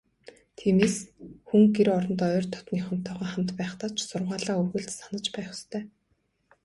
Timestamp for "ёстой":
5.55-5.83